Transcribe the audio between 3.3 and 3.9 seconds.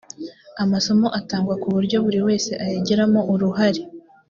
uruhare